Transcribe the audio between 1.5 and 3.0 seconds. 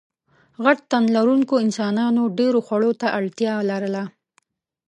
انسانانو ډېرو خوړو